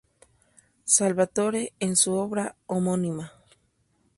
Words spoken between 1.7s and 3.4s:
en su obra homónima.